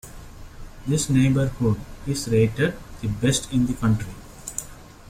This 0.87 1.11
neighbourhood 1.11 1.79
is 2.07 2.27
rated 2.27 2.73
the 3.01 3.07
best 3.07 3.53
in 3.53 3.67
the 3.67 3.75
country. 3.75 4.09